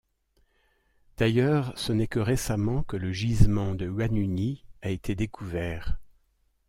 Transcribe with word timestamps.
D'ailleurs, 1.17 1.73
ce 1.77 1.93
n'est 1.93 2.07
que 2.07 2.17
récemment 2.17 2.81
que 2.81 2.97
le 2.97 3.13
gisement 3.13 3.75
de 3.75 3.85
Huanuni 3.85 4.65
a 4.81 4.89
été 4.89 5.13
découvert. 5.13 5.99